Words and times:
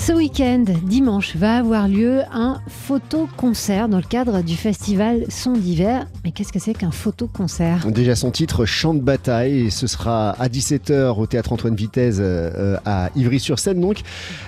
Ce 0.00 0.12
week-end, 0.12 0.64
dimanche, 0.84 1.34
va 1.36 1.56
avoir 1.56 1.88
lieu 1.88 2.20
un 2.32 2.60
photo-concert 2.68 3.88
dans 3.88 3.98
le 3.98 4.04
cadre 4.04 4.42
du 4.42 4.56
festival 4.56 5.24
Son 5.28 5.52
d'hiver. 5.52 6.06
Mais 6.24 6.30
qu'est-ce 6.30 6.52
que 6.52 6.60
c'est 6.60 6.72
qu'un 6.72 6.92
photo-concert? 6.92 7.84
Déjà 7.90 8.14
son 8.14 8.30
titre, 8.30 8.64
Chant 8.64 8.94
de 8.94 9.00
bataille, 9.00 9.66
et 9.66 9.70
ce 9.70 9.86
sera 9.86 10.30
à 10.30 10.48
17h 10.48 11.18
au 11.18 11.26
théâtre 11.26 11.52
Antoine 11.52 11.74
Vitesse 11.74 12.18
euh, 12.20 12.78
à 12.86 13.10
Ivry-sur-Seine. 13.16 13.80
Donc, 13.80 13.98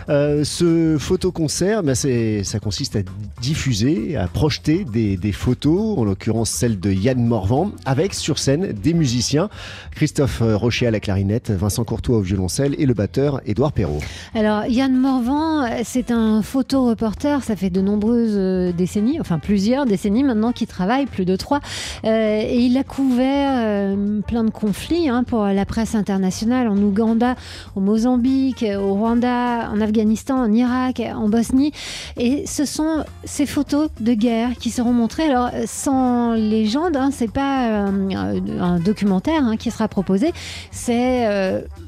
euh, 0.08 0.44
ce 0.44 0.96
photo-concert, 0.98 1.82
ben, 1.82 1.94
ça 1.94 2.60
consiste 2.60 2.96
à 2.96 3.00
diffuser, 3.42 4.16
à 4.16 4.28
projeter 4.28 4.84
des, 4.84 5.16
des 5.16 5.32
photos, 5.32 5.98
en 5.98 6.04
l'occurrence 6.04 6.50
celle 6.50 6.78
de 6.78 6.92
Yann 6.92 7.22
Morvan, 7.22 7.72
avec 7.84 8.14
sur 8.14 8.38
scène 8.38 8.72
des 8.72 8.94
musiciens, 8.94 9.50
Christophe 9.94 10.42
Rocher 10.42 10.86
à 10.86 10.90
la 10.90 11.00
clarinette, 11.00 11.50
Vincent 11.50 11.84
Courtois 11.84 12.18
au 12.18 12.22
violoncelle 12.22 12.76
et 12.78 12.86
le 12.86 12.94
batteur 12.94 13.40
Édouard 13.44 13.72
Perrault. 13.72 14.00
Alors, 14.34 14.64
Yann 14.66 14.96
Morvan, 14.96 15.39
c'est 15.84 16.10
un 16.10 16.42
photoreporter, 16.42 17.42
ça 17.42 17.56
fait 17.56 17.70
de 17.70 17.80
nombreuses 17.80 18.36
euh, 18.36 18.72
décennies, 18.72 19.20
enfin 19.20 19.38
plusieurs 19.38 19.86
décennies 19.86 20.24
maintenant 20.24 20.52
qu'il 20.52 20.66
travaille, 20.66 21.06
plus 21.06 21.24
de 21.24 21.36
trois. 21.36 21.60
Euh, 22.04 22.40
et 22.42 22.58
il 22.58 22.76
a 22.76 22.84
couvert 22.84 23.50
euh, 23.54 24.20
plein 24.20 24.44
de 24.44 24.50
conflits 24.50 25.08
hein, 25.08 25.24
pour 25.24 25.44
la 25.44 25.64
presse 25.64 25.94
internationale 25.94 26.68
en 26.68 26.76
Ouganda, 26.76 27.36
au 27.76 27.80
Mozambique, 27.80 28.64
au 28.64 28.94
Rwanda, 28.94 29.70
en 29.70 29.80
Afghanistan, 29.80 30.42
en 30.42 30.52
Irak, 30.52 31.02
en 31.14 31.28
Bosnie. 31.28 31.72
Et 32.16 32.46
ce 32.46 32.64
sont 32.64 33.04
ces 33.24 33.46
photos 33.46 33.90
de 34.00 34.14
guerre 34.14 34.50
qui 34.58 34.70
seront 34.70 34.92
montrées. 34.92 35.24
Alors, 35.24 35.50
sans 35.66 36.34
légende, 36.34 36.96
hein, 36.96 37.10
c'est 37.12 37.30
pas 37.30 37.86
un 37.86 38.78
documentaire 38.80 39.44
hein, 39.44 39.56
qui 39.56 39.70
sera 39.70 39.88
proposé, 39.88 40.32
c'est 40.70 41.28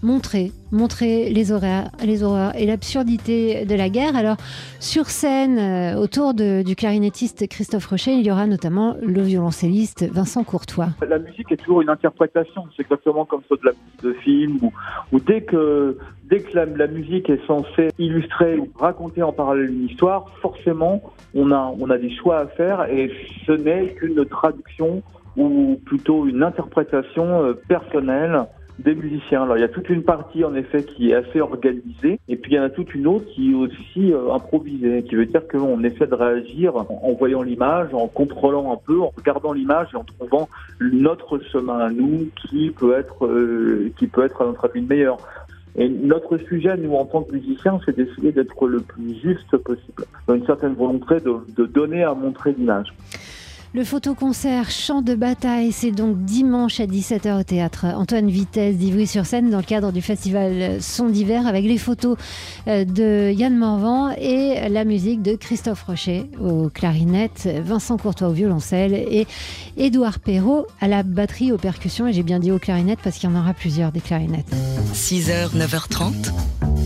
montrer 0.02 0.52
montrer 0.72 1.28
les 1.30 1.52
horreurs 1.52 2.56
et 2.56 2.66
l'absurdité 2.66 3.41
de 3.66 3.74
la 3.74 3.88
guerre. 3.88 4.16
Alors, 4.16 4.36
sur 4.80 5.06
scène, 5.06 5.58
euh, 5.58 6.00
autour 6.00 6.34
du 6.34 6.74
clarinettiste 6.76 7.48
Christophe 7.48 7.86
Rocher, 7.86 8.12
il 8.12 8.26
y 8.26 8.30
aura 8.30 8.46
notamment 8.46 8.96
le 9.02 9.22
violoncelliste 9.22 10.08
Vincent 10.10 10.44
Courtois. 10.44 10.88
La 11.06 11.18
musique 11.18 11.50
est 11.50 11.56
toujours 11.56 11.82
une 11.82 11.88
interprétation. 11.88 12.64
C'est 12.76 12.82
exactement 12.82 13.24
comme 13.24 13.42
ça 13.48 13.56
de 13.56 13.66
la 13.66 13.72
musique 13.72 14.02
de 14.02 14.12
film 14.24 14.58
ou, 15.12 15.20
dès 15.20 15.42
que 15.42 15.96
dès 16.24 16.40
que 16.40 16.56
la, 16.56 16.86
musique 16.86 17.28
est 17.28 17.44
censée 17.46 17.88
illustrer 17.98 18.58
ou 18.58 18.68
raconter 18.78 19.22
en 19.22 19.32
parallèle 19.32 19.70
une 19.70 19.86
histoire, 19.86 20.28
forcément, 20.40 21.02
on 21.34 21.50
a 21.52 21.74
on 21.78 21.90
a 21.90 21.98
des 21.98 22.14
choix 22.16 22.38
à 22.38 22.46
faire 22.46 22.86
et 22.90 23.10
ce 23.46 23.52
n'est 23.52 23.94
qu'une 23.94 24.24
traduction 24.24 25.02
ou 25.36 25.80
plutôt 25.84 26.26
une 26.26 26.42
interprétation 26.42 27.42
euh, 27.42 27.54
personnelle 27.68 28.44
des 28.82 28.94
musiciens. 28.94 29.42
Alors 29.42 29.56
il 29.56 29.60
y 29.60 29.64
a 29.64 29.68
toute 29.68 29.88
une 29.88 30.02
partie 30.02 30.44
en 30.44 30.54
effet 30.54 30.84
qui 30.84 31.10
est 31.10 31.14
assez 31.14 31.40
organisée 31.40 32.18
et 32.28 32.36
puis 32.36 32.52
il 32.52 32.56
y 32.56 32.58
en 32.58 32.64
a 32.64 32.70
toute 32.70 32.94
une 32.94 33.06
autre 33.06 33.26
qui 33.26 33.52
est 33.52 33.54
aussi 33.54 34.12
euh, 34.12 34.32
improvisée, 34.32 35.02
qui 35.04 35.14
veut 35.14 35.26
dire 35.26 35.46
qu'on 35.48 35.82
essaie 35.84 36.06
de 36.06 36.14
réagir 36.14 36.76
en 36.76 37.12
voyant 37.12 37.42
l'image, 37.42 37.94
en 37.94 38.08
contrôlant 38.08 38.72
un 38.72 38.76
peu, 38.76 39.00
en 39.00 39.12
regardant 39.16 39.52
l'image 39.52 39.88
et 39.92 39.96
en 39.96 40.04
trouvant 40.04 40.48
notre 40.80 41.38
chemin 41.50 41.78
à 41.78 41.90
nous 41.90 42.28
qui 42.36 42.70
peut 42.70 42.96
être 42.96 43.26
euh, 43.26 43.92
qui 43.96 44.06
peut 44.06 44.24
être 44.24 44.42
à 44.42 44.46
notre 44.46 44.64
avis 44.66 44.80
le 44.80 44.86
meilleur. 44.86 45.18
Et 45.74 45.88
notre 45.88 46.36
sujet, 46.36 46.76
nous, 46.76 46.94
en 46.94 47.06
tant 47.06 47.22
que 47.22 47.32
musiciens, 47.32 47.80
c'est 47.86 47.96
d'essayer 47.96 48.30
d'être 48.30 48.66
le 48.66 48.80
plus 48.80 49.14
juste 49.22 49.56
possible. 49.56 50.04
Dans 50.26 50.34
une 50.34 50.44
certaine 50.44 50.74
volonté 50.74 51.14
de, 51.20 51.36
de 51.56 51.64
donner 51.64 52.04
à 52.04 52.12
montrer 52.12 52.52
l'image. 52.52 52.92
Le 53.74 53.84
photoconcert 53.84 54.70
Chant 54.70 55.00
de 55.00 55.14
bataille, 55.14 55.72
c'est 55.72 55.92
donc 55.92 56.24
dimanche 56.24 56.78
à 56.78 56.84
17h 56.84 57.40
au 57.40 57.42
théâtre 57.42 57.86
Antoine 57.86 58.28
Vitesse 58.28 58.76
d'Ivry-sur-Seine 58.76 59.48
dans 59.48 59.56
le 59.56 59.62
cadre 59.62 59.92
du 59.92 60.02
festival 60.02 60.82
Son 60.82 61.08
d'hiver 61.08 61.46
avec 61.46 61.64
les 61.64 61.78
photos 61.78 62.18
euh, 62.68 62.84
de 62.84 63.32
Yann 63.32 63.56
Morvan 63.56 64.10
et 64.18 64.68
la 64.68 64.84
musique 64.84 65.22
de 65.22 65.36
Christophe 65.36 65.84
Rocher 65.84 66.26
au 66.38 66.68
clarinette, 66.68 67.48
Vincent 67.64 67.96
Courtois 67.96 68.28
au 68.28 68.32
violoncelle 68.32 68.92
et 68.92 69.26
Édouard 69.78 70.18
Perrault 70.18 70.66
à 70.82 70.86
la 70.86 71.02
batterie 71.02 71.50
aux 71.50 71.58
percussions. 71.58 72.06
Et 72.06 72.12
j'ai 72.12 72.22
bien 72.22 72.40
dit 72.40 72.52
au 72.52 72.58
clarinette 72.58 72.98
parce 73.02 73.16
qu'il 73.16 73.30
y 73.30 73.32
en 73.32 73.40
aura 73.40 73.54
plusieurs 73.54 73.90
des 73.90 74.00
clarinettes. 74.00 74.52
6h, 74.92 75.56
9h30, 75.56 76.12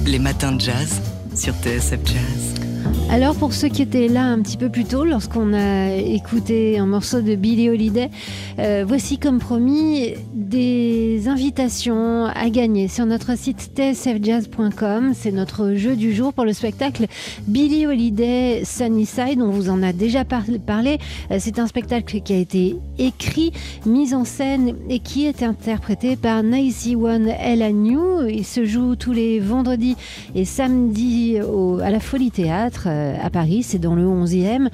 les 0.06 0.20
matins 0.20 0.52
de 0.52 0.60
jazz 0.60 1.02
sur 1.34 1.52
TSF 1.54 1.98
Jazz. 2.04 2.65
Alors 3.08 3.36
pour 3.36 3.54
ceux 3.54 3.68
qui 3.68 3.82
étaient 3.82 4.08
là 4.08 4.24
un 4.24 4.42
petit 4.42 4.56
peu 4.56 4.68
plus 4.68 4.84
tôt, 4.84 5.04
lorsqu'on 5.04 5.54
a 5.54 5.94
écouté 5.94 6.76
un 6.78 6.86
morceau 6.86 7.20
de 7.20 7.36
Billie 7.36 7.70
Holiday, 7.70 8.10
euh, 8.58 8.84
voici 8.86 9.16
comme 9.18 9.38
promis 9.38 10.14
des 10.34 11.28
invitations 11.28 12.26
à 12.26 12.50
gagner 12.50 12.88
sur 12.88 13.06
notre 13.06 13.38
site 13.38 13.70
tsfjazz.com. 13.76 15.12
C'est 15.14 15.30
notre 15.30 15.74
jeu 15.74 15.94
du 15.94 16.12
jour 16.14 16.32
pour 16.32 16.44
le 16.44 16.52
spectacle 16.52 17.06
Billie 17.46 17.86
Holiday 17.86 18.62
Sunnyside. 18.64 19.40
On 19.40 19.50
vous 19.50 19.70
en 19.70 19.84
a 19.84 19.92
déjà 19.92 20.24
parlé. 20.24 20.98
Euh, 21.30 21.36
c'est 21.38 21.60
un 21.60 21.68
spectacle 21.68 22.20
qui 22.20 22.32
a 22.32 22.38
été 22.38 22.76
écrit, 22.98 23.52
mis 23.86 24.14
en 24.14 24.24
scène 24.24 24.74
et 24.90 24.98
qui 24.98 25.26
est 25.26 25.44
interprété 25.44 26.16
par 26.16 26.42
Nicey 26.42 26.96
One 26.96 27.32
New. 27.72 28.26
Il 28.26 28.44
se 28.44 28.64
joue 28.64 28.96
tous 28.96 29.12
les 29.12 29.38
vendredis 29.38 29.96
et 30.34 30.44
samedis 30.44 31.38
à 31.38 31.90
la 31.90 32.00
Folie 32.00 32.32
Théâtre 32.32 32.88
à 33.20 33.30
Paris, 33.30 33.62
c'est 33.62 33.78
dans 33.78 33.94
le 33.94 34.04
11e. 34.04 34.68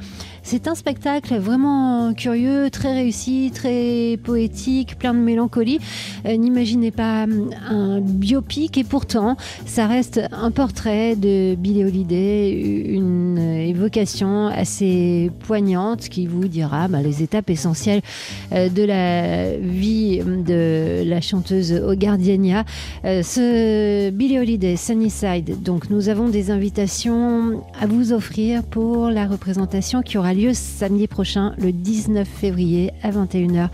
C'est 0.45 0.67
un 0.67 0.75
spectacle 0.75 1.37
vraiment 1.37 2.15
curieux, 2.15 2.69
très 2.69 2.93
réussi, 2.93 3.53
très 3.55 4.19
poétique, 4.23 4.99
plein 4.99 5.15
de 5.15 5.21
mélancolie. 5.21 5.79
Euh, 6.27 6.37
n'imaginez 6.37 6.91
pas 6.91 7.25
hum, 7.25 7.51
un 7.69 8.01
biopic 8.01 8.77
et 8.77 8.83
pourtant, 8.83 9.37
ça 9.67 9.87
reste 9.87 10.21
un 10.33 10.51
portrait 10.51 11.15
de 11.15 11.55
Billie 11.55 11.85
Holiday, 11.85 12.51
une 12.51 13.39
évocation 13.39 14.49
assez 14.49 15.31
poignante 15.47 16.09
qui 16.09 16.27
vous 16.27 16.49
dira 16.49 16.89
bah, 16.89 17.03
les 17.03 17.23
étapes 17.23 17.49
essentielles 17.49 18.03
euh, 18.53 18.69
de 18.69 18.83
la 18.83 19.57
vie 19.57 20.21
hum, 20.23 20.43
de 20.43 21.05
la 21.07 21.21
chanteuse 21.21 21.73
Ogardienia. 21.73 22.65
Euh, 23.05 23.23
ce 23.23 24.11
Billie 24.11 24.41
Holiday, 24.41 24.77
Sunnyside, 24.77 25.63
donc 25.63 25.89
nous 25.89 26.09
avons 26.09 26.29
des 26.29 26.51
invitations 26.51 27.63
à 27.81 27.87
vous 27.87 28.13
offrir 28.13 28.65
pour 28.65 29.09
la 29.09 29.27
représentation 29.27 30.03
qui 30.03 30.19
aura 30.19 30.32
lieu 30.33 30.53
samedi 30.55 31.07
prochain, 31.07 31.55
le 31.59 31.73
19 31.73 32.27
février 32.27 32.93
à 33.03 33.11
21h 33.11 33.69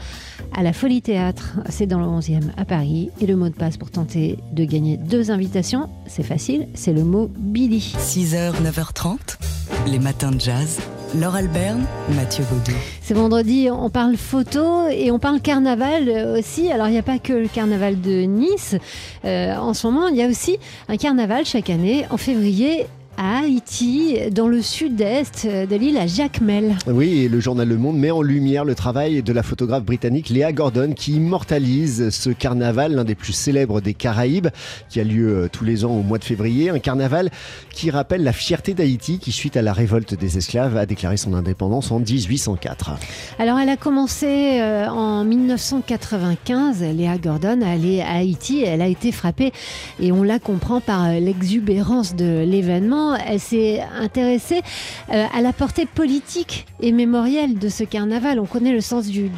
à 0.57 0.63
la 0.63 0.73
Folie 0.73 1.03
Théâtre. 1.03 1.57
C'est 1.69 1.87
dans 1.87 2.01
le 2.01 2.07
11e 2.07 2.51
à 2.57 2.65
Paris. 2.65 3.11
Et 3.21 3.27
le 3.27 3.37
mot 3.37 3.49
de 3.49 3.55
passe 3.55 3.77
pour 3.77 3.91
tenter 3.91 4.39
de 4.53 4.65
gagner 4.65 4.97
deux 4.97 5.31
invitations, 5.31 5.89
c'est 6.07 6.23
facile, 6.23 6.69
c'est 6.75 6.93
le 6.93 7.05
mot 7.05 7.31
Billy. 7.37 7.95
6h, 7.99 8.53
9h30, 8.63 9.39
les 9.87 9.99
matins 9.99 10.31
de 10.31 10.41
jazz. 10.41 10.81
Laure 11.15 11.37
Alberne, 11.37 11.87
Mathieu 12.15 12.45
Baudou. 12.51 12.77
C'est 13.01 13.15
vendredi, 13.15 13.69
on 13.73 13.89
parle 13.89 14.17
photo 14.19 14.89
et 14.89 15.11
on 15.11 15.19
parle 15.19 15.41
carnaval 15.41 16.37
aussi. 16.37 16.71
Alors 16.71 16.89
il 16.89 16.93
n'y 16.93 16.99
a 16.99 17.03
pas 17.03 17.19
que 17.19 17.33
le 17.33 17.49
carnaval 17.49 17.99
de 18.03 18.25
Nice. 18.25 18.77
Euh, 19.25 19.57
en 19.57 19.73
ce 19.73 19.87
moment, 19.87 20.09
il 20.09 20.17
y 20.17 20.23
a 20.23 20.29
aussi 20.29 20.59
un 20.89 20.99
carnaval 20.99 21.47
chaque 21.47 21.71
année 21.71 22.05
en 22.11 22.19
février 22.19 22.87
à 23.19 23.41
Haïti, 23.41 24.17
dans 24.31 24.47
le 24.47 24.63
sud-est 24.63 25.45
de 25.45 25.77
l'île 25.77 25.99
à 25.99 26.07
Jacmel. 26.07 26.77
Oui, 26.87 27.25
et 27.25 27.29
le 27.29 27.41
journal 27.41 27.67
Le 27.67 27.77
Monde 27.77 27.99
met 27.99 28.13
en 28.13 28.23
lumière 28.23 28.65
le 28.65 28.77
travail 28.77 29.25
de 29.25 29.33
la 29.33 29.43
photographe 29.43 29.83
britannique 29.83 30.29
Léa 30.29 30.53
Gordon 30.53 30.93
qui 30.95 31.15
immortalise 31.15 32.11
ce 32.11 32.31
carnaval, 32.31 32.95
l'un 32.95 33.03
des 33.03 33.17
plus 33.17 33.33
célèbres 33.33 33.81
des 33.81 33.93
Caraïbes, 33.93 34.49
qui 34.89 35.01
a 35.01 35.05
lieu 35.05 35.37
euh, 35.37 35.49
tous 35.51 35.65
les 35.65 35.85
ans 35.85 35.91
au 35.91 36.03
mois 36.03 36.19
de 36.19 36.25
février. 36.25 36.71
Un 36.71 36.79
carnaval 36.79 37.31
qui 37.75 37.91
rappelle 37.91 38.23
la 38.23 38.33
fierté 38.33 38.73
d'Haïti 38.73 39.19
qui, 39.19 39.33
suite 39.33 39.57
à 39.57 39.63
la 39.63 39.73
révolte 39.73 40.15
des 40.15 40.39
esclaves, 40.39 40.77
a 40.77 40.87
déclaré 40.87 41.17
son 41.17 41.35
indépendance 41.35 41.91
en 41.91 41.99
1804. 41.99 42.93
Alors, 43.41 43.59
elle 43.59 43.69
a 43.69 43.77
commencé 43.77 44.61
euh, 44.61 44.87
en 44.87 45.25
1995. 45.25 46.83
Léa 46.95 47.19
Gordon 47.19 47.63
à 47.63 47.71
aller 47.71 48.01
à 48.01 48.19
Haïti. 48.19 48.63
Elle 48.63 48.83
a 48.83 48.87
été 48.87 49.11
frappée, 49.11 49.53
et 49.99 50.13
on 50.13 50.23
la 50.23 50.39
comprend 50.39 50.81
par 50.81 51.07
euh, 51.07 51.19
l'exubérance 51.19 52.15
de 52.15 52.45
l'événement 52.47 53.08
elle 53.15 53.41
s'est 53.41 53.81
intéressée 53.99 54.63
euh, 55.13 55.25
à 55.33 55.41
la 55.41 55.53
portée 55.53 55.87
politique 55.87 56.67
et 56.81 56.93
mémorielle 56.93 57.59
de 57.59 57.69
ce 57.69 57.85
carnaval. 57.85 58.41
On 58.41 58.47
connaît 58.47 58.73
le 58.73 58.81
sens 58.81 59.07
du, 59.07 59.31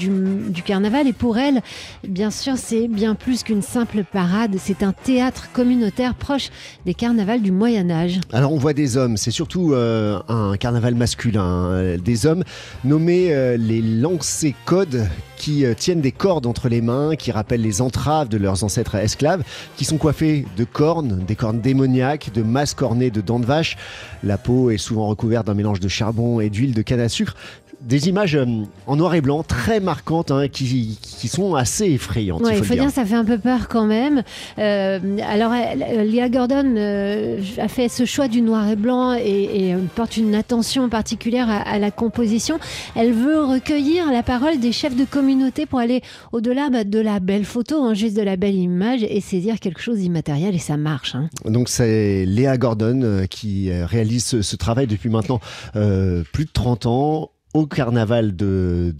carnaval 0.65 1.07
et 1.07 1.13
pour 1.13 1.39
elle, 1.39 1.61
bien 2.07 2.31
sûr, 2.31 2.57
c'est 2.57 2.89
bien 2.89 3.15
plus 3.15 3.43
qu'une 3.43 3.63
simple 3.63 4.05
parade. 4.05 4.57
C'est 4.59 4.83
un 4.83 4.93
théâtre 4.93 5.49
communautaire 5.53 6.15
proche 6.15 6.51
des 6.87 6.95
carnavals 6.95 7.43
du 7.43 7.53
Moyen 7.53 7.91
Âge. 7.91 8.21
Alors 8.33 8.53
on 8.53 8.59
voit 8.59 8.75
des 8.75 8.97
hommes, 8.97 9.17
c'est 9.17 9.31
surtout 9.31 9.73
euh, 9.73 10.21
un 10.29 10.57
carnaval 10.57 10.95
masculin, 10.95 11.43
hein. 11.43 11.97
des 11.99 12.27
hommes 12.27 12.45
nommés 12.85 13.33
euh, 13.33 13.57
les 13.57 13.83
lancers 13.83 14.55
codes 14.65 15.09
qui 15.41 15.65
tiennent 15.75 16.03
des 16.03 16.13
cordes 16.13 16.45
entre 16.45 16.69
les 16.69 16.83
mains, 16.83 17.17
qui 17.17 17.33
rappellent 17.33 17.63
les 17.63 17.81
entraves 17.81 18.29
de 18.29 18.37
leurs 18.37 18.63
ancêtres 18.63 18.97
esclaves, 18.97 19.43
qui 19.79 19.87
sont 19.87 19.97
coiffés 19.97 20.45
de 20.59 20.65
cornes, 20.65 21.25
des 21.27 21.35
cornes 21.35 21.61
démoniaques, 21.61 22.31
de 22.35 22.43
masques 22.43 22.83
ornées 22.83 23.11
de 23.11 23.23
dents 23.23 23.41
de 23.41 23.47
vache. 23.47 23.79
La 24.23 24.37
peau 24.37 24.71
est 24.71 24.77
souvent 24.77 25.07
recouverte 25.07 25.47
d'un 25.47 25.55
mélange 25.55 25.81
de 25.81 25.89
charbon 25.89 26.41
et 26.41 26.51
d'huile 26.51 26.75
de 26.75 26.83
canne 26.83 27.01
à 27.01 27.09
sucre. 27.09 27.37
Des 27.81 28.09
images 28.09 28.37
euh, 28.37 28.47
en 28.87 28.97
noir 28.97 29.15
et 29.15 29.21
blanc 29.21 29.43
très 29.43 29.81
marquantes 29.81 30.31
hein, 30.31 30.49
qui, 30.49 30.99
qui, 31.00 31.29
sont 31.29 31.55
assez 31.55 31.87
effrayantes. 31.87 32.43
il 32.50 32.56
faut, 32.62 32.75
dire. 32.75 32.85
dire 32.85 32.91
ça 32.91 33.05
fait 33.05 33.15
un 33.15 33.25
peu 33.25 33.38
peur 33.38 33.69
quand 33.69 33.87
même. 33.87 34.23
Euh, 34.59 34.99
alors, 35.27 35.53
Leah 35.53 36.29
Gordon 36.29 36.75
euh, 36.77 37.41
a 37.59 37.69
fait 37.69 37.88
ce 37.88 38.05
choix 38.05 38.29
du 38.29 38.43
noir 38.43 38.69
et 38.69 38.77
blanc 38.77 39.15
et, 39.15 39.75
porte 39.94 40.17
une 40.17 40.35
attention 40.35 40.88
particulière 40.88 41.49
à, 41.49 41.79
la 41.79 41.91
composition. 41.91 42.59
Elle 42.94 43.12
veut 43.12 43.43
recueillir 43.44 44.11
la 44.11 44.23
parole 44.23 44.59
des 44.61 44.73
chefs 44.73 44.97
de 44.97 45.05
communauté 45.05 45.67
pour 45.67 45.79
aller 45.79 46.03
au-delà 46.33 46.69
bah, 46.71 46.85
de 46.85 46.99
la 46.99 47.21
belle 47.21 47.44
photo, 47.44 47.83
hein, 47.83 47.94
juste 47.94 48.17
de 48.17 48.23
la 48.23 48.37
belle 48.37 48.56
image 48.56 49.03
et 49.03 49.21
saisir 49.21 49.59
quelque 49.59 49.81
chose 49.81 49.99
d'immatériel 49.99 50.55
et 50.55 50.59
ça 50.59 50.76
marche. 50.76 51.15
Hein. 51.15 51.29
Donc 51.44 51.69
c'est 51.69 52.25
Léa 52.26 52.59
Gordon 52.59 53.26
qui 53.31 53.71
réalise 53.73 54.25
ce, 54.25 54.43
ce, 54.43 54.56
travail 54.56 54.87
depuis 54.87 55.09
maintenant 55.09 55.41
plus 55.73 56.44
de 56.44 56.50
30 56.53 56.87
ans 56.87 57.31
au 57.55 57.67
carnaval 57.67 58.37
de, 58.37 58.94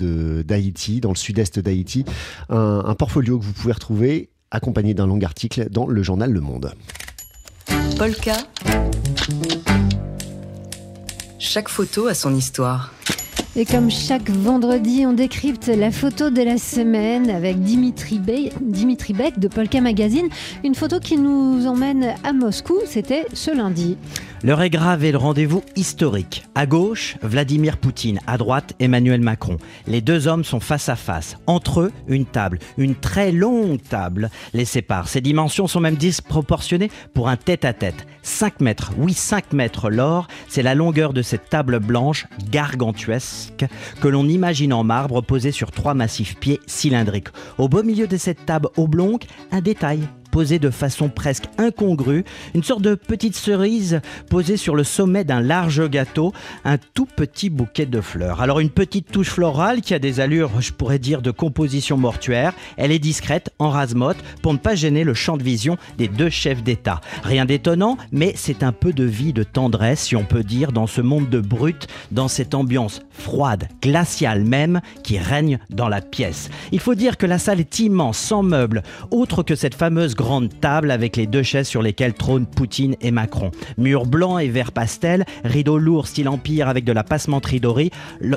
d'Haïti, 0.47 1.01
dans 1.01 1.11
le 1.11 1.17
sud-est 1.17 1.59
d'Haïti. 1.59 2.05
Un, 2.49 2.95
portfolio 2.95 3.39
que 3.39 3.45
vous 3.45 3.53
pouvez 3.53 3.73
retrouver 3.73 4.31
accompagné 4.51 4.95
d'un 4.95 5.07
long 5.07 5.21
article 5.23 5.69
dans 5.71 5.87
le 5.87 6.03
journal 6.03 6.33
Le 6.33 6.41
Monde. 6.41 6.73
Polka. 7.97 8.37
Chaque 11.39 11.69
photo 11.69 12.07
a 12.07 12.15
son 12.15 12.35
histoire. 12.35 12.93
Et 13.57 13.65
comme 13.65 13.91
chaque 13.91 14.31
vendredi, 14.31 15.05
on 15.05 15.13
décrypte 15.13 15.67
la 15.67 15.91
photo 15.91 16.31
de 16.31 16.41
la 16.41 16.57
semaine 16.57 17.29
avec 17.29 17.61
Dimitri, 17.61 18.21
Beck 18.21 19.41
de 19.41 19.49
Polka 19.49 19.81
Magazine. 19.81 20.29
Une 20.63 20.77
photo 20.77 21.01
qui 21.01 21.17
nous 21.17 21.67
emmène 21.67 22.15
à 22.23 22.33
Moscou, 22.33 22.79
c'était 22.87 23.27
ce 23.35 23.51
lundi. 23.51 23.99
L'heure 24.45 24.63
est 24.63 24.71
grave 24.71 25.05
et 25.05 25.11
le 25.11 25.19
rendez-vous 25.19 25.63
historique. 25.75 26.45
À 26.55 26.65
gauche, 26.65 27.17
Vladimir 27.23 27.77
Poutine. 27.77 28.21
À 28.29 28.39
droite, 28.39 28.75
Emmanuel 28.79 29.21
Macron. 29.21 29.59
Les 29.89 30.01
deux 30.01 30.29
hommes 30.29 30.45
sont 30.45 30.61
face 30.61 30.89
à 30.89 30.97
face. 30.97 31.37
Entre 31.49 31.81
eux, 31.81 31.93
une 32.07 32.27
table. 32.27 32.61
Une 32.79 32.95
très 32.95 33.33
longue 33.33 33.83
table 33.83 34.31
les 34.55 34.65
sépare. 34.65 35.09
Ces 35.09 35.21
dimensions 35.21 35.67
sont 35.67 35.81
même 35.81 35.97
disproportionnées 35.97 36.91
pour 37.15 37.29
un 37.29 37.37
tête-à-tête. 37.37 38.07
5 38.23 38.61
mètres, 38.61 38.93
oui 38.99 39.13
5 39.13 39.53
mètres 39.53 39.91
l'or, 39.91 40.29
c'est 40.49 40.63
la 40.63 40.75
longueur 40.75 41.13
de 41.13 41.23
cette 41.23 41.49
table 41.49 41.79
blanche 41.79 42.27
gargantuesque 42.51 43.40
que 44.01 44.09
l'on 44.09 44.29
imagine 44.29 44.73
en 44.73 44.85
marbre 44.85 45.23
posée 45.23 45.53
sur 45.53 45.71
trois 45.71 45.95
massifs 45.95 46.37
pieds 46.39 46.61
cylindriques. 46.67 47.29
Au 47.59 47.69
beau 47.69 47.83
milieu 47.83 48.07
de 48.07 48.17
cette 48.17 48.47
table 48.47 48.69
oblongue, 48.77 49.25
un 49.53 49.61
détail 49.61 50.01
posée 50.31 50.59
de 50.59 50.71
façon 50.71 51.09
presque 51.09 51.45
incongrue, 51.59 52.25
une 52.55 52.63
sorte 52.63 52.83
de 52.83 52.95
petite 52.95 53.37
cerise 53.37 54.01
posée 54.29 54.57
sur 54.57 54.77
le 54.77 54.85
sommet 54.85 55.25
d'un 55.25 55.41
large 55.41 55.89
gâteau, 55.89 56.33
un 56.65 56.79
tout 56.79 57.07
petit 57.07 57.51
bouquet 57.51 57.87
de 57.87 58.01
fleurs. 58.01 58.41
Alors 58.41 58.61
une 58.61 58.71
petite 58.71 59.11
touche 59.11 59.31
florale 59.31 59.81
qui 59.81 59.95
a 59.95 59.99
des 59.99 60.21
allures, 60.21 60.61
je 60.61 60.73
pourrais 60.73 60.99
dire, 60.99 61.23
de 61.23 61.31
composition 61.31 61.97
mortuaire. 61.97 62.55
Elle 62.77 62.93
est 62.93 62.99
discrète, 62.99 63.51
en 63.59 63.71
rasemotte, 63.71 64.19
pour 64.43 64.53
ne 64.53 64.59
pas 64.59 64.75
gêner 64.75 65.05
le 65.05 65.15
champ 65.15 65.37
de 65.37 65.43
vision 65.43 65.77
des 65.99 66.09
deux 66.09 66.31
chefs 66.31 66.63
d'État. 66.63 67.01
Rien 67.23 67.45
d'étonnant, 67.45 67.99
mais 68.13 68.33
c'est 68.37 68.63
un 68.63 68.73
peu 68.73 68.93
de 68.93 69.05
vie, 69.05 69.33
de 69.33 69.43
tendresse, 69.43 70.01
si 70.01 70.17
on 70.17 70.25
peut 70.25 70.45
dire, 70.45 70.73
dans 70.73 70.87
ce 70.87 71.01
monde 71.01 71.29
de 71.29 71.41
brut, 71.41 71.87
dans 72.11 72.29
cette 72.29 72.55
ambiance 72.55 73.03
froide, 73.11 73.69
glaciale 73.83 74.45
même, 74.45 74.81
qui 75.03 75.19
règne 75.19 75.59
dans 75.71 75.89
la 75.89 76.01
pièce. 76.01 76.51
Il 76.73 76.81
faut 76.81 76.95
dire 76.95 77.17
que 77.17 77.27
la 77.27 77.39
salle 77.39 77.61
est 77.61 77.79
immense, 77.79 78.19
sans 78.19 78.43
meubles, 78.43 78.83
autre 79.11 79.43
que 79.43 79.55
cette 79.55 79.75
fameuse 79.75 80.15
grande 80.21 80.61
table 80.61 80.91
avec 80.91 81.17
les 81.17 81.27
deux 81.27 81.43
chaises 81.43 81.67
sur 81.67 81.81
lesquelles 81.81 82.13
trônent 82.13 82.45
Poutine 82.45 82.95
et 83.01 83.11
Macron. 83.11 83.53
Murs 83.79 84.05
blancs 84.05 84.43
et 84.43 84.49
vert 84.49 84.71
pastel, 84.71 85.25
rideaux 85.45 85.79
lourds 85.79 86.09
style 86.09 86.29
empire 86.29 86.69
avec 86.69 86.85
de 86.85 86.93
la 86.93 87.03
passementerie 87.03 87.59
dorée, 87.59 87.91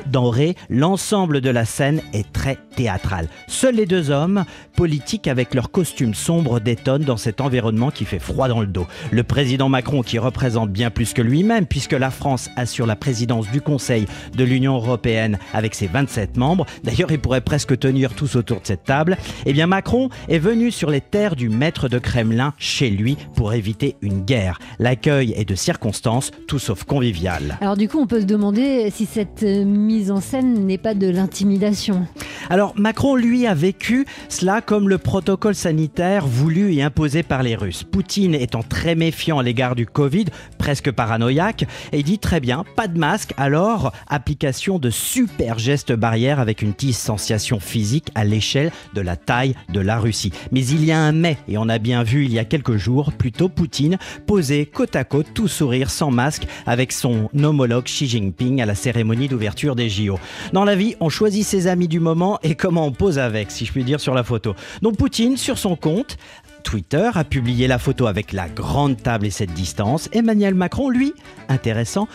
dorée 0.05 0.55
l'ensemble 0.69 1.41
de 1.41 1.49
la 1.49 1.65
scène 1.65 2.01
est 2.13 2.31
très 2.31 2.57
théâtral. 2.77 3.27
Seuls 3.47 3.75
les 3.75 3.85
deux 3.85 4.11
hommes, 4.11 4.45
politiques 4.77 5.27
avec 5.27 5.53
leurs 5.53 5.71
costumes 5.71 6.13
sombres, 6.13 6.61
détonnent 6.61 7.03
dans 7.03 7.17
cet 7.17 7.41
environnement 7.41 7.91
qui 7.91 8.05
fait 8.05 8.17
froid 8.17 8.47
dans 8.47 8.61
le 8.61 8.67
dos. 8.67 8.87
Le 9.11 9.23
président 9.23 9.67
Macron 9.67 10.03
qui 10.03 10.19
représente 10.19 10.71
bien 10.71 10.89
plus 10.89 11.11
que 11.13 11.21
lui-même 11.21 11.65
puisque 11.65 11.91
la 11.91 12.11
France 12.11 12.49
assure 12.55 12.85
la 12.85 12.95
présidence 12.95 13.51
du 13.51 13.59
Conseil 13.59 14.05
de 14.37 14.43
l'Union 14.45 14.75
européenne 14.75 15.37
avec 15.53 15.75
ses 15.75 15.87
27 15.87 16.37
membres. 16.37 16.65
D'ailleurs, 16.85 17.11
il 17.11 17.19
pourrait 17.19 17.41
presque 17.41 17.77
tenir 17.77 18.13
tous 18.13 18.37
autour 18.37 18.61
de 18.61 18.67
cette 18.67 18.85
table. 18.85 19.17
Eh 19.45 19.51
bien, 19.51 19.67
Macron 19.67 20.07
est 20.29 20.39
venu 20.39 20.71
sur 20.71 20.89
les 20.89 21.01
terres 21.01 21.35
du 21.35 21.49
maître 21.49 21.72
de 21.81 21.99
Kremlin 21.99 22.53
chez 22.57 22.89
lui 22.89 23.17
pour 23.35 23.53
éviter 23.53 23.95
une 24.01 24.21
guerre. 24.21 24.59
L'accueil 24.79 25.33
est 25.35 25.45
de 25.45 25.55
circonstance, 25.55 26.31
tout 26.47 26.59
sauf 26.59 26.83
convivial. 26.83 27.57
Alors 27.61 27.77
du 27.77 27.87
coup, 27.87 27.99
on 27.99 28.07
peut 28.07 28.21
se 28.21 28.25
demander 28.25 28.89
si 28.91 29.05
cette 29.05 29.43
euh, 29.43 29.65
mise 29.65 30.11
en 30.11 30.21
scène 30.21 30.65
n'est 30.65 30.77
pas 30.77 30.93
de 30.93 31.09
l'intimidation. 31.09 32.05
Alors 32.49 32.73
Macron, 32.77 33.15
lui, 33.15 33.47
a 33.47 33.53
vécu 33.53 34.05
cela 34.29 34.61
comme 34.61 34.89
le 34.89 34.97
protocole 34.97 35.55
sanitaire 35.55 36.27
voulu 36.27 36.73
et 36.73 36.83
imposé 36.83 37.23
par 37.23 37.43
les 37.43 37.55
Russes. 37.55 37.83
Poutine 37.83 38.35
étant 38.35 38.63
très 38.63 38.95
méfiant 38.95 39.39
à 39.39 39.43
l'égard 39.43 39.75
du 39.75 39.85
Covid, 39.85 40.25
presque 40.63 40.91
paranoïaque, 40.91 41.65
et 41.91 42.03
dit 42.03 42.19
très 42.19 42.39
bien, 42.39 42.63
pas 42.77 42.87
de 42.87 42.97
masque, 42.97 43.33
alors 43.35 43.91
application 44.07 44.79
de 44.79 44.89
super 44.89 45.59
gestes 45.59 45.91
barrières 45.91 46.39
avec 46.39 46.61
une 46.61 46.71
distanciation 46.71 47.59
physique 47.59 48.07
à 48.15 48.23
l'échelle 48.23 48.71
de 48.93 49.01
la 49.01 49.17
taille 49.17 49.55
de 49.73 49.81
la 49.81 49.99
Russie. 49.99 50.31
Mais 50.53 50.65
il 50.65 50.85
y 50.85 50.93
a 50.93 50.97
un 50.97 51.11
mais, 51.11 51.35
et 51.49 51.57
on 51.57 51.67
a 51.67 51.79
bien 51.79 52.03
vu 52.03 52.23
il 52.23 52.31
y 52.31 52.39
a 52.39 52.45
quelques 52.45 52.77
jours, 52.77 53.11
plutôt 53.11 53.49
Poutine, 53.49 53.97
posé 54.25 54.65
côte 54.65 54.95
à 54.95 55.03
côte, 55.03 55.33
tout 55.33 55.49
sourire, 55.49 55.89
sans 55.89 56.11
masque, 56.11 56.47
avec 56.65 56.93
son 56.93 57.29
homologue 57.37 57.83
Xi 57.83 58.07
Jinping 58.07 58.61
à 58.61 58.65
la 58.65 58.75
cérémonie 58.75 59.27
d'ouverture 59.27 59.75
des 59.75 59.89
JO. 59.89 60.17
Dans 60.53 60.63
la 60.63 60.77
vie, 60.77 60.95
on 61.01 61.09
choisit 61.09 61.45
ses 61.45 61.67
amis 61.67 61.89
du 61.89 61.99
moment 61.99 62.39
et 62.41 62.55
comment 62.55 62.85
on 62.85 62.93
pose 62.93 63.19
avec, 63.19 63.51
si 63.51 63.65
je 63.65 63.73
puis 63.73 63.83
dire, 63.83 63.99
sur 63.99 64.13
la 64.13 64.23
photo. 64.23 64.55
Donc 64.81 64.95
Poutine, 64.95 65.35
sur 65.35 65.57
son 65.57 65.75
compte, 65.75 66.15
Twitter 66.63 67.11
a 67.13 67.23
publié 67.23 67.67
la 67.67 67.77
photo 67.77 68.07
avec 68.07 68.33
la 68.33 68.49
grande 68.49 69.01
table 69.01 69.25
et 69.25 69.29
cette 69.29 69.53
distance. 69.53 70.09
Emmanuel 70.13 70.55
Macron, 70.55 70.89
lui, 70.89 71.13
intéressant, 71.49 72.07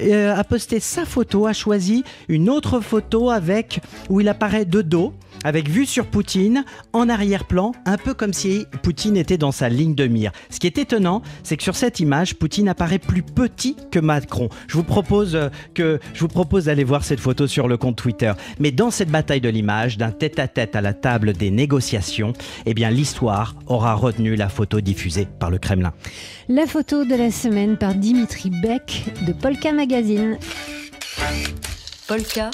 euh, 0.00 0.34
a 0.34 0.44
posté 0.44 0.78
sa 0.78 1.04
photo, 1.04 1.46
a 1.46 1.52
choisi 1.52 2.04
une 2.28 2.48
autre 2.48 2.80
photo 2.80 3.30
avec 3.30 3.80
où 4.08 4.20
il 4.20 4.28
apparaît 4.28 4.64
de 4.64 4.82
dos 4.82 5.14
avec 5.42 5.68
vue 5.68 5.86
sur 5.86 6.06
Poutine, 6.06 6.64
en 6.92 7.08
arrière-plan, 7.08 7.72
un 7.86 7.96
peu 7.96 8.14
comme 8.14 8.32
si 8.32 8.66
Poutine 8.82 9.16
était 9.16 9.38
dans 9.38 9.52
sa 9.52 9.68
ligne 9.68 9.94
de 9.94 10.06
mire. 10.06 10.32
Ce 10.50 10.60
qui 10.60 10.66
est 10.66 10.78
étonnant, 10.78 11.22
c'est 11.42 11.56
que 11.56 11.62
sur 11.62 11.76
cette 11.76 12.00
image, 12.00 12.36
Poutine 12.36 12.68
apparaît 12.68 12.98
plus 12.98 13.22
petit 13.22 13.76
que 13.90 13.98
Macron. 13.98 14.48
Je 14.68 14.76
vous 14.76 14.84
propose 14.84 15.34
euh, 15.34 15.48
que 15.74 15.98
je 16.12 16.20
vous 16.20 16.28
propose 16.28 16.66
d'aller 16.66 16.84
voir 16.84 17.04
cette 17.04 17.20
photo 17.20 17.46
sur 17.46 17.68
le 17.68 17.76
compte 17.76 17.96
Twitter. 17.96 18.32
Mais 18.58 18.70
dans 18.70 18.90
cette 18.90 19.10
bataille 19.10 19.40
de 19.40 19.48
l'image, 19.48 19.98
d'un 19.98 20.10
tête-à-tête 20.10 20.76
à 20.76 20.80
la 20.80 20.92
table 20.92 21.32
des 21.32 21.50
négociations, 21.50 22.32
eh 22.66 22.74
bien 22.74 22.90
l'histoire 22.90 23.54
aura 23.66 23.94
retenu 23.94 24.36
la 24.36 24.48
photo 24.48 24.80
diffusée 24.80 25.26
par 25.38 25.50
le 25.50 25.58
Kremlin. 25.58 25.92
La 26.48 26.66
photo 26.66 27.04
de 27.04 27.14
la 27.14 27.30
semaine 27.30 27.76
par 27.76 27.94
Dimitri 27.94 28.50
Beck 28.50 29.04
de 29.26 29.32
Polka 29.32 29.72
Magazine. 29.72 30.38
Polka. 32.06 32.50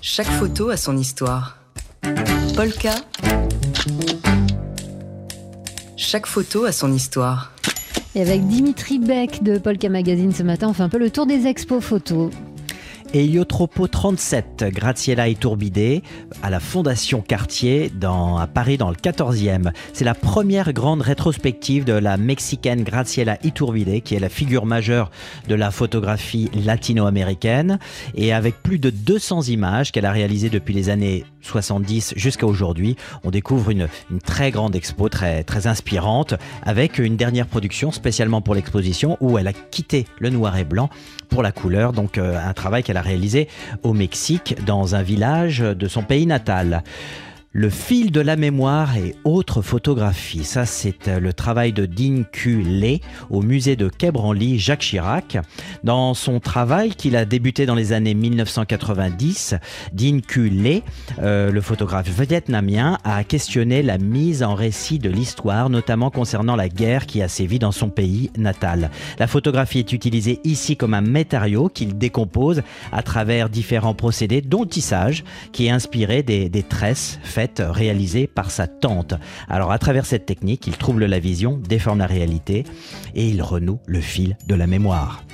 Chaque 0.00 0.28
photo 0.28 0.70
a 0.70 0.76
son 0.76 0.96
histoire. 0.96 1.58
Polka. 2.54 2.94
Chaque 5.96 6.26
photo 6.26 6.64
a 6.64 6.72
son 6.72 6.92
histoire. 6.92 7.52
Et 8.14 8.22
avec 8.22 8.46
Dimitri 8.46 9.00
Beck 9.00 9.42
de 9.42 9.58
Polka 9.58 9.88
Magazine 9.88 10.32
ce 10.32 10.44
matin, 10.44 10.68
on 10.68 10.72
fait 10.72 10.84
un 10.84 10.88
peu 10.88 10.98
le 10.98 11.10
tour 11.10 11.26
des 11.26 11.46
expos 11.46 11.82
photos. 11.82 12.30
Héliotropo 13.14 13.86
37, 13.86 14.66
Graziella 14.70 15.28
Iturbide, 15.28 16.02
à 16.42 16.50
la 16.50 16.60
Fondation 16.60 17.22
Cartier 17.22 17.90
à 18.02 18.46
Paris 18.46 18.76
dans 18.76 18.90
le 18.90 18.96
14e. 18.96 19.72
C'est 19.94 20.04
la 20.04 20.14
première 20.14 20.74
grande 20.74 21.00
rétrospective 21.00 21.84
de 21.84 21.94
la 21.94 22.18
mexicaine 22.18 22.82
Graciela 22.82 23.38
Iturbide, 23.42 24.02
qui 24.02 24.14
est 24.14 24.20
la 24.20 24.28
figure 24.28 24.66
majeure 24.66 25.10
de 25.48 25.54
la 25.54 25.70
photographie 25.70 26.50
latino-américaine, 26.54 27.78
et 28.14 28.34
avec 28.34 28.62
plus 28.62 28.78
de 28.78 28.90
200 28.90 29.42
images 29.44 29.90
qu'elle 29.90 30.06
a 30.06 30.12
réalisées 30.12 30.50
depuis 30.50 30.74
les 30.74 30.90
années 30.90 31.24
70 31.40 32.14
jusqu'à 32.16 32.46
aujourd'hui, 32.46 32.96
on 33.24 33.30
découvre 33.30 33.70
une, 33.70 33.88
très 34.24 34.50
grande 34.50 34.76
expo, 34.76 35.08
très 35.08 35.66
inspirante, 35.66 36.34
avec 36.62 36.98
une 36.98 37.16
dernière 37.16 37.46
production 37.46 37.90
spécialement 37.90 38.42
pour 38.42 38.54
l'exposition 38.54 39.16
où 39.20 39.38
elle 39.38 39.48
a 39.48 39.54
quitté 39.54 40.06
le 40.18 40.28
noir 40.28 40.56
et 40.58 40.64
blanc 40.64 40.90
pour 41.28 41.42
la 41.42 41.52
couleur, 41.52 41.92
donc 41.92 42.18
euh, 42.18 42.38
un 42.38 42.52
travail 42.52 42.82
qu'elle 42.82 42.96
a 42.96 43.02
réalisé 43.02 43.48
au 43.82 43.92
Mexique, 43.92 44.56
dans 44.64 44.94
un 44.94 45.02
village 45.02 45.60
de 45.60 45.88
son 45.88 46.02
pays 46.02 46.26
natal. 46.26 46.82
Le 47.58 47.70
fil 47.70 48.12
de 48.12 48.20
la 48.20 48.36
mémoire 48.36 48.96
et 48.96 49.16
autres 49.24 49.62
photographies. 49.62 50.44
Ça, 50.44 50.64
c'est 50.64 51.08
euh, 51.08 51.18
le 51.18 51.32
travail 51.32 51.72
de 51.72 51.86
Dean 51.86 52.22
Q. 52.30 52.62
Lé 52.62 53.00
au 53.30 53.42
musée 53.42 53.74
de 53.74 53.88
Quai 53.88 54.12
Branly, 54.12 54.60
Jacques 54.60 54.82
Chirac. 54.82 55.38
Dans 55.82 56.14
son 56.14 56.38
travail 56.38 56.90
qu'il 56.90 57.16
a 57.16 57.24
débuté 57.24 57.66
dans 57.66 57.74
les 57.74 57.92
années 57.92 58.14
1990, 58.14 59.56
Dean 59.92 60.20
Q. 60.20 60.52
Euh, 61.18 61.50
le 61.50 61.60
photographe 61.60 62.08
vietnamien, 62.08 62.96
a 63.02 63.24
questionné 63.24 63.82
la 63.82 63.98
mise 63.98 64.44
en 64.44 64.54
récit 64.54 65.00
de 65.00 65.10
l'histoire, 65.10 65.68
notamment 65.68 66.10
concernant 66.10 66.54
la 66.54 66.68
guerre 66.68 67.06
qui 67.06 67.22
a 67.22 67.28
sévi 67.28 67.58
dans 67.58 67.72
son 67.72 67.88
pays 67.88 68.30
natal. 68.38 68.88
La 69.18 69.26
photographie 69.26 69.80
est 69.80 69.92
utilisée 69.92 70.38
ici 70.44 70.76
comme 70.76 70.94
un 70.94 71.00
matériau 71.00 71.68
qu'il 71.68 71.98
décompose 71.98 72.62
à 72.92 73.02
travers 73.02 73.48
différents 73.50 73.94
procédés, 73.94 74.42
dont 74.42 74.62
le 74.62 74.68
tissage, 74.68 75.24
qui 75.50 75.66
est 75.66 75.70
inspiré 75.70 76.22
des, 76.22 76.48
tresses 76.68 77.18
réalisée 77.60 78.26
par 78.26 78.50
sa 78.50 78.66
tante. 78.66 79.14
Alors 79.48 79.72
à 79.72 79.78
travers 79.78 80.06
cette 80.06 80.26
technique, 80.26 80.66
il 80.66 80.76
trouble 80.76 81.06
la 81.06 81.18
vision, 81.18 81.58
déforme 81.58 81.98
la 81.98 82.06
réalité 82.06 82.64
et 83.14 83.28
il 83.28 83.42
renoue 83.42 83.80
le 83.86 84.00
fil 84.00 84.36
de 84.46 84.54
la 84.54 84.66
mémoire. 84.66 85.24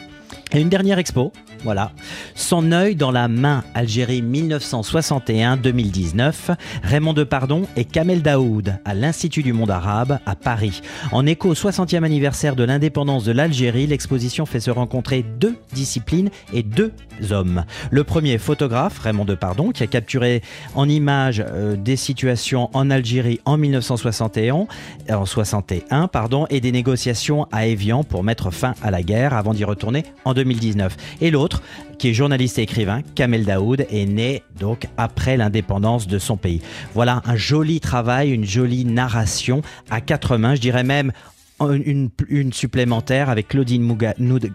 Et 0.53 0.61
une 0.61 0.69
dernière 0.69 0.99
expo, 0.99 1.33
voilà. 1.65 1.93
Son 2.35 2.73
œil 2.73 2.95
dans 2.95 3.11
la 3.11 3.27
main, 3.27 3.65
Algérie 3.75 4.21
1961-2019, 4.23 6.55
Raymond 6.83 7.15
Depardon 7.15 7.63
et 7.77 7.87
Kamel 7.87 8.21
Daoud 8.23 8.77
à 8.85 8.95
l'Institut 8.95 9.43
du 9.43 9.55
monde 9.55 9.71
arabe 9.71 10.19
à 10.27 10.37
Paris. 10.37 10.83
En 11.11 11.25
écho 11.27 11.49
au 11.49 11.55
60e 11.55 12.05
anniversaire 12.05 12.55
de 12.55 12.65
l'indépendance 12.65 13.25
de 13.25 13.33
l'Algérie, 13.33 13.87
l'exposition 13.87 14.45
fait 14.47 14.61
se 14.61 14.71
rencontrer 14.71 15.25
deux 15.41 15.57
disciplines 15.73 16.29
et 16.53 16.63
deux 16.63 16.93
hommes. 17.31 17.65
Le 17.91 18.05
premier 18.05 18.39
photographe, 18.39 18.99
Raymond 18.99 19.25
Depardon, 19.25 19.71
qui 19.71 19.83
a 19.83 19.87
capturé 19.87 20.43
en 20.75 20.89
images 20.89 21.45
euh, 21.47 21.77
des 21.77 21.97
situations 21.97 22.71
en 22.75 22.91
Algérie 22.91 23.41
en 23.45 23.57
1961, 23.57 24.67
en 25.11 25.27
61, 25.27 26.09
pardon, 26.09 26.47
et 26.51 26.61
des 26.61 26.73
négociations 26.73 27.47
à 27.53 27.67
Évian 27.67 28.05
pour 28.05 28.23
mettre 28.23 28.51
fin 28.51 28.75
à 28.83 28.91
la 28.91 29.03
guerre 29.03 29.35
avant 29.35 29.55
d'y 29.55 29.65
retourner 29.65 30.05
en 30.25 30.35
2019. 30.35 30.97
Et 31.21 31.31
l'autre 31.31 31.54
qui 31.99 32.09
est 32.09 32.15
journaliste 32.15 32.59
et 32.59 32.63
écrivain, 32.63 33.03
Kamel 33.15 33.45
Daoud, 33.45 33.87
est 33.91 34.07
né 34.07 34.43
donc 34.59 34.87
après 34.97 35.37
l'indépendance 35.37 36.07
de 36.07 36.19
son 36.19 36.37
pays. 36.37 36.61
Voilà 36.95 37.23
un 37.25 37.37
joli 37.37 37.81
travail, 37.81 38.33
une 38.33 38.45
jolie 38.45 38.85
narration 38.85 39.63
à 39.91 40.01
quatre 40.01 40.37
mains, 40.37 40.55
je 40.55 40.61
dirais 40.61 40.85
même 40.85 41.13
une, 41.61 42.53
supplémentaire 42.53 43.31
avec 43.31 43.49
Claudine 43.49 43.97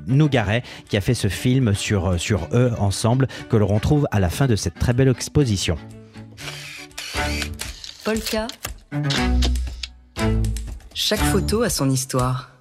Nougaret 0.08 0.64
qui 0.90 0.98
a 0.98 1.02
fait 1.02 1.14
ce 1.14 1.28
film 1.28 1.74
sur, 1.74 2.20
sur 2.20 2.48
eux 2.54 2.74
ensemble 2.78 3.28
que 3.50 3.58
l'on 3.58 3.68
retrouve 3.68 4.08
à 4.12 4.20
la 4.20 4.30
fin 4.30 4.48
de 4.48 4.56
cette 4.56 4.76
très 4.76 4.94
belle 4.94 5.08
exposition. 5.08 5.78
Polka. 8.04 8.48
Chaque 10.94 11.20
photo 11.20 11.64
a 11.64 11.70
son 11.70 11.90
histoire. 11.90 12.52